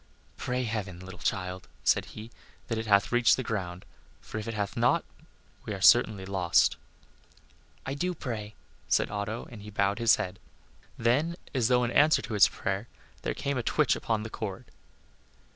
"Pray 0.35 0.63
heaven, 0.63 0.99
little 0.99 1.19
child," 1.19 1.67
said 1.83 2.05
he, 2.05 2.31
"that 2.69 2.79
it 2.79 2.87
hath 2.87 3.11
reached 3.11 3.37
the 3.37 3.43
ground, 3.43 3.85
for 4.19 4.39
if 4.39 4.47
it 4.47 4.55
hath 4.55 4.75
not 4.75 5.05
we 5.63 5.75
are 5.75 5.79
certainly 5.79 6.25
lost." 6.25 6.75
"I 7.85 7.93
do 7.93 8.15
pray," 8.15 8.55
said 8.87 9.11
Otto, 9.11 9.47
and 9.51 9.61
he 9.61 9.69
bowed 9.69 9.99
his 9.99 10.15
head. 10.15 10.39
Then, 10.97 11.35
as 11.53 11.67
though 11.67 11.83
in 11.83 11.91
answer 11.91 12.23
to 12.23 12.33
his 12.33 12.47
prayer, 12.47 12.87
there 13.21 13.35
came 13.35 13.59
a 13.59 13.61
twitch 13.61 13.95
upon 13.95 14.23
the 14.23 14.31
cord. 14.31 14.65